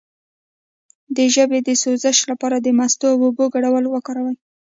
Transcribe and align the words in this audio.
د 1.15 1.17
ژبې 1.35 1.59
د 1.63 1.69
سوزش 1.81 2.17
لپاره 2.31 2.57
د 2.59 2.67
مستو 2.77 3.05
او 3.13 3.19
اوبو 3.25 3.45
ګډول 3.53 3.85
وکاروئ 3.89 4.35